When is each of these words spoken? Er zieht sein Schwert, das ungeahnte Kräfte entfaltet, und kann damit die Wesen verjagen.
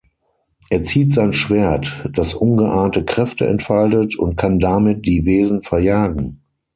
Er 0.71 0.83
zieht 0.83 1.13
sein 1.13 1.31
Schwert, 1.31 2.09
das 2.11 2.33
ungeahnte 2.33 3.05
Kräfte 3.05 3.45
entfaltet, 3.45 4.17
und 4.17 4.35
kann 4.35 4.57
damit 4.57 5.05
die 5.05 5.25
Wesen 5.25 5.61
verjagen. 5.61 6.41